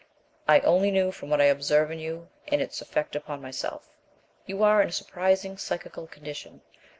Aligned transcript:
"I 0.47 0.61
only 0.61 0.89
know 0.89 1.11
from 1.11 1.29
what 1.29 1.39
I 1.41 1.53
observe 1.53 1.91
in 1.91 1.99
you, 1.99 2.27
and 2.47 2.55
in 2.55 2.61
its 2.61 2.81
effect 2.81 3.15
upon 3.15 3.39
myself. 3.39 3.87
You 4.47 4.63
are 4.63 4.81
in 4.81 4.89
a 4.89 4.91
surprising 4.91 5.59
psychical 5.59 6.07
condition. 6.07 6.61